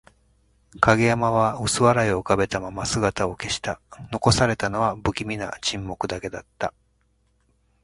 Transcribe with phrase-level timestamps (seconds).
[0.79, 3.79] 影山は薄笑いを浮かべたまま姿を消した。
[4.11, 6.73] 残されたのは、不気味な沈黙だけだった。